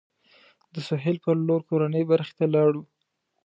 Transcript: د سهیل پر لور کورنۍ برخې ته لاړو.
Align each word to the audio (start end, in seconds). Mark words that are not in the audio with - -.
د 0.73 0.75
سهیل 0.87 1.17
پر 1.25 1.35
لور 1.47 1.61
کورنۍ 1.69 2.03
برخې 2.11 2.33
ته 2.39 2.45
لاړو. 2.53 2.81